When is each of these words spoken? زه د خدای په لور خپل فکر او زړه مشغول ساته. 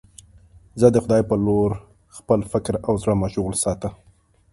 زه 0.79 0.87
د 0.91 0.97
خدای 1.03 1.21
په 1.29 1.35
لور 1.45 1.71
خپل 2.17 2.39
فکر 2.51 2.75
او 2.87 2.93
زړه 3.01 3.13
مشغول 3.23 3.53
ساته. 3.63 3.89